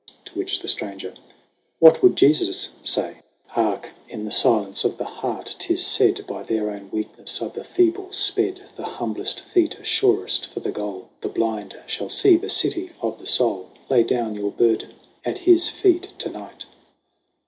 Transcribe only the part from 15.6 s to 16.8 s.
feet to night."